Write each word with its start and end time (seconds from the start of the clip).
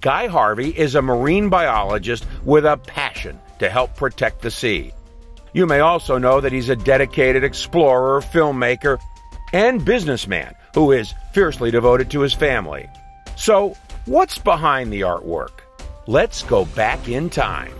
Guy 0.00 0.28
Harvey 0.28 0.70
is 0.70 0.94
a 0.94 1.02
marine 1.02 1.50
biologist 1.50 2.26
with 2.44 2.64
a 2.64 2.78
passion 2.78 3.38
to 3.58 3.68
help 3.68 3.94
protect 3.96 4.40
the 4.40 4.50
sea. 4.50 4.92
You 5.52 5.66
may 5.66 5.80
also 5.80 6.16
know 6.16 6.40
that 6.40 6.52
he's 6.52 6.70
a 6.70 6.76
dedicated 6.76 7.44
explorer, 7.44 8.22
filmmaker, 8.22 8.98
and 9.52 9.84
businessman 9.84 10.54
who 10.74 10.92
is 10.92 11.12
fiercely 11.34 11.70
devoted 11.70 12.10
to 12.10 12.20
his 12.20 12.32
family. 12.32 12.88
So, 13.36 13.76
what's 14.06 14.38
behind 14.38 14.90
the 14.90 15.02
artwork? 15.02 15.60
Let's 16.06 16.44
go 16.44 16.64
back 16.64 17.08
in 17.08 17.28
time. 17.28 17.74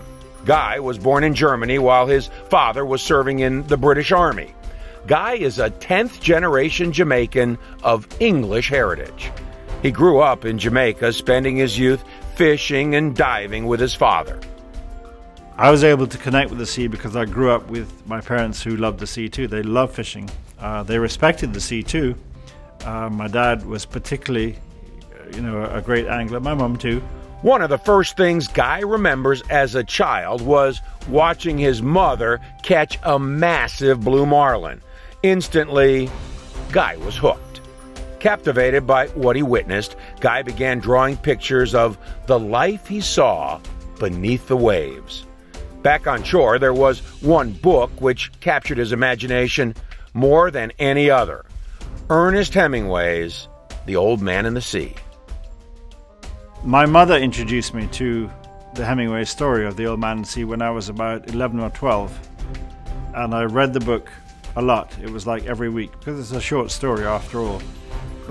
Guy 0.45 0.79
was 0.79 0.99
born 0.99 1.23
in 1.23 1.33
Germany 1.33 1.79
while 1.79 2.05
his 2.05 2.29
father 2.49 2.85
was 2.85 3.01
serving 3.01 3.39
in 3.39 3.65
the 3.65 3.77
British 3.77 4.11
Army. 4.11 4.53
Guy 5.07 5.33
is 5.33 5.57
a 5.57 5.71
10th 5.71 6.21
generation 6.21 6.91
Jamaican 6.91 7.57
of 7.81 8.07
English 8.19 8.69
heritage. 8.69 9.31
He 9.81 9.91
grew 9.91 10.19
up 10.19 10.45
in 10.45 10.59
Jamaica, 10.59 11.13
spending 11.13 11.55
his 11.57 11.77
youth 11.77 12.03
fishing 12.35 12.95
and 12.95 13.15
diving 13.15 13.65
with 13.65 13.79
his 13.79 13.95
father. 13.95 14.39
I 15.57 15.69
was 15.69 15.83
able 15.83 16.07
to 16.07 16.17
connect 16.17 16.49
with 16.49 16.59
the 16.59 16.65
sea 16.65 16.87
because 16.87 17.15
I 17.15 17.25
grew 17.25 17.51
up 17.51 17.69
with 17.69 18.07
my 18.07 18.21
parents 18.21 18.61
who 18.63 18.77
loved 18.77 18.99
the 18.99 19.07
sea 19.07 19.29
too. 19.29 19.47
They 19.47 19.63
loved 19.63 19.93
fishing. 19.93 20.29
Uh, 20.59 20.83
they 20.83 20.97
respected 20.97 21.53
the 21.53 21.61
sea 21.61 21.83
too. 21.83 22.15
Uh, 22.85 23.09
my 23.09 23.27
dad 23.27 23.65
was 23.65 23.85
particularly, 23.85 24.57
you 25.33 25.41
know, 25.41 25.63
a 25.65 25.81
great 25.81 26.07
angler. 26.07 26.39
My 26.39 26.53
mom 26.53 26.77
too. 26.77 27.01
One 27.41 27.63
of 27.63 27.69
the 27.69 27.77
first 27.79 28.17
things 28.17 28.47
Guy 28.47 28.79
remembers 28.79 29.41
as 29.49 29.73
a 29.73 29.83
child 29.83 30.41
was 30.41 30.79
watching 31.07 31.57
his 31.57 31.81
mother 31.81 32.39
catch 32.61 32.99
a 33.01 33.17
massive 33.17 34.01
blue 34.01 34.27
marlin. 34.27 34.81
Instantly, 35.23 36.09
Guy 36.71 36.97
was 36.97 37.17
hooked. 37.17 37.50
Captivated 38.21 38.85
by 38.85 39.07
what 39.07 39.35
he 39.35 39.41
witnessed, 39.41 39.95
Guy 40.19 40.43
began 40.43 40.77
drawing 40.77 41.17
pictures 41.17 41.73
of 41.73 41.97
the 42.27 42.37
life 42.37 42.87
he 42.87 43.01
saw 43.01 43.59
beneath 43.99 44.47
the 44.47 44.55
waves. 44.55 45.25
Back 45.81 46.05
on 46.05 46.21
shore, 46.21 46.59
there 46.59 46.71
was 46.71 46.99
one 47.23 47.51
book 47.51 47.89
which 47.99 48.31
captured 48.39 48.77
his 48.77 48.91
imagination 48.91 49.73
more 50.13 50.51
than 50.51 50.71
any 50.77 51.09
other 51.09 51.45
Ernest 52.11 52.53
Hemingway's 52.53 53.47
The 53.87 53.95
Old 53.95 54.21
Man 54.21 54.45
and 54.45 54.55
the 54.55 54.61
Sea. 54.61 54.93
My 56.63 56.85
mother 56.85 57.17
introduced 57.17 57.73
me 57.73 57.87
to 57.93 58.29
the 58.75 58.85
Hemingway 58.85 59.25
story 59.25 59.65
of 59.65 59.77
The 59.77 59.87
Old 59.87 59.99
Man 59.99 60.17
and 60.17 60.25
the 60.25 60.29
Sea 60.29 60.43
when 60.43 60.61
I 60.61 60.69
was 60.69 60.89
about 60.89 61.27
11 61.27 61.59
or 61.59 61.71
12. 61.71 62.29
And 63.15 63.33
I 63.33 63.45
read 63.45 63.73
the 63.73 63.79
book 63.79 64.11
a 64.55 64.61
lot. 64.61 64.95
It 65.01 65.09
was 65.09 65.25
like 65.25 65.47
every 65.47 65.69
week 65.69 65.89
because 65.93 66.19
it's 66.19 66.33
a 66.33 66.39
short 66.39 66.69
story 66.69 67.03
after 67.03 67.39
all. 67.39 67.63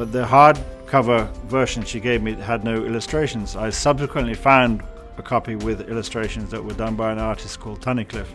But 0.01 0.13
the 0.13 0.25
hardcover 0.25 1.31
version 1.45 1.85
she 1.85 2.01
gave 2.01 2.23
me 2.23 2.33
had 2.33 2.65
no 2.65 2.75
illustrations. 2.87 3.55
I 3.55 3.69
subsequently 3.69 4.33
found 4.33 4.83
a 5.19 5.23
copy 5.23 5.57
with 5.57 5.91
illustrations 5.91 6.51
that 6.53 6.65
were 6.65 6.73
done 6.73 6.97
by 6.97 7.13
an 7.13 7.19
artist 7.19 7.61
called 7.61 7.83
Tunnicliffe. 7.83 8.35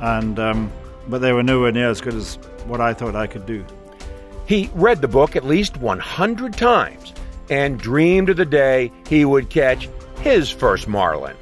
And 0.00 0.40
um, 0.40 0.72
but 1.06 1.20
they 1.20 1.32
were 1.32 1.44
nowhere 1.44 1.70
near 1.70 1.88
as 1.88 2.00
good 2.00 2.14
as 2.14 2.34
what 2.66 2.80
I 2.80 2.94
thought 2.94 3.14
I 3.14 3.28
could 3.28 3.46
do. 3.46 3.64
He 4.44 4.70
read 4.74 5.00
the 5.00 5.06
book 5.06 5.36
at 5.36 5.44
least 5.44 5.76
100 5.76 6.52
times 6.54 7.14
and 7.48 7.78
dreamed 7.78 8.28
of 8.30 8.36
the 8.36 8.44
day 8.44 8.90
he 9.08 9.24
would 9.24 9.50
catch 9.50 9.88
his 10.22 10.50
first 10.50 10.88
marlin. 10.88 11.36